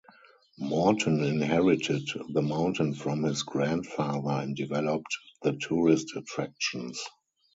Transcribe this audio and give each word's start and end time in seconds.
Morton 0.57 1.23
inherited 1.23 2.09
the 2.29 2.41
mountain 2.41 2.95
from 2.95 3.21
his 3.21 3.43
grandfather 3.43 4.31
and 4.41 4.55
developed 4.55 5.15
the 5.43 5.53
tourist 5.53 6.13
attractions. 6.15 7.03